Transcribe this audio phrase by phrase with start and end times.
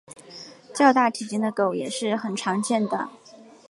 [0.73, 3.07] 较大体型的狗也是很常见的。